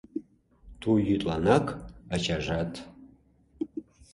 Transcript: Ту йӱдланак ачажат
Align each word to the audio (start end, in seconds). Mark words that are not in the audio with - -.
Ту 0.81 0.89
йӱдланак 1.07 1.65
ачажат 2.15 2.71